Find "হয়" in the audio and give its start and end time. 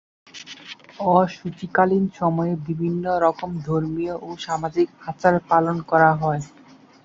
6.21-6.41